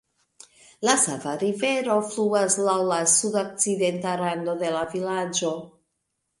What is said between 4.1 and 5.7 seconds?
rando de la vilaĝo.